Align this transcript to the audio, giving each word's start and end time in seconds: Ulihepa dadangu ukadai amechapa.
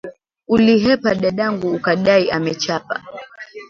Ulihepa 0.47 1.15
dadangu 1.15 1.71
ukadai 1.75 2.31
amechapa. 2.35 2.95